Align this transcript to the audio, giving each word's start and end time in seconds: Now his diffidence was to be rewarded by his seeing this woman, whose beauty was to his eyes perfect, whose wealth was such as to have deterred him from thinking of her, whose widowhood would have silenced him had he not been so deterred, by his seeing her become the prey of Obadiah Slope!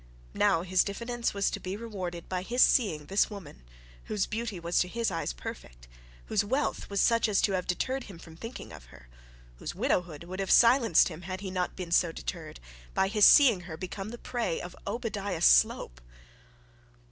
Now 0.33 0.63
his 0.63 0.83
diffidence 0.83 1.31
was 1.35 1.51
to 1.51 1.59
be 1.59 1.77
rewarded 1.77 2.27
by 2.27 2.41
his 2.41 2.63
seeing 2.63 3.05
this 3.05 3.29
woman, 3.29 3.61
whose 4.05 4.25
beauty 4.25 4.59
was 4.59 4.79
to 4.79 4.87
his 4.87 5.11
eyes 5.11 5.31
perfect, 5.31 5.87
whose 6.25 6.43
wealth 6.43 6.89
was 6.89 6.99
such 6.99 7.29
as 7.29 7.39
to 7.41 7.51
have 7.51 7.67
deterred 7.67 8.05
him 8.05 8.17
from 8.17 8.35
thinking 8.35 8.73
of 8.73 8.85
her, 8.85 9.09
whose 9.57 9.75
widowhood 9.75 10.23
would 10.23 10.39
have 10.39 10.49
silenced 10.49 11.09
him 11.09 11.21
had 11.21 11.41
he 11.41 11.51
not 11.51 11.75
been 11.75 11.91
so 11.91 12.11
deterred, 12.11 12.59
by 12.95 13.09
his 13.09 13.25
seeing 13.27 13.59
her 13.69 13.77
become 13.77 14.09
the 14.09 14.17
prey 14.17 14.59
of 14.59 14.75
Obadiah 14.87 15.39
Slope! 15.39 16.01